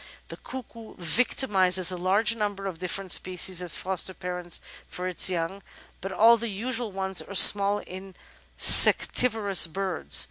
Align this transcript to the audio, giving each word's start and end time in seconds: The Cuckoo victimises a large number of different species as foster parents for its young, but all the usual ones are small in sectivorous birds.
The 0.29 0.37
Cuckoo 0.37 0.95
victimises 0.97 1.91
a 1.91 1.95
large 1.95 2.33
number 2.35 2.65
of 2.65 2.79
different 2.79 3.11
species 3.11 3.61
as 3.61 3.75
foster 3.75 4.15
parents 4.15 4.59
for 4.89 5.07
its 5.07 5.29
young, 5.29 5.61
but 6.01 6.11
all 6.11 6.37
the 6.37 6.49
usual 6.49 6.91
ones 6.91 7.21
are 7.21 7.35
small 7.35 7.77
in 7.77 8.15
sectivorous 8.57 9.67
birds. 9.67 10.19